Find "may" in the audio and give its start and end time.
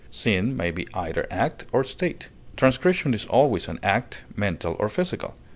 0.57-0.71